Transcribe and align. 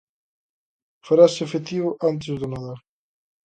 Farase 1.05 1.39
efectivo 1.47 1.89
antes 2.09 2.33
do 2.39 2.47
Nadal. 2.51 2.77